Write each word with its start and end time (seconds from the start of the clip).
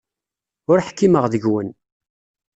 Ur 0.71 0.79
ḥkimeɣ 0.87 1.25
deg-wen. 1.29 1.69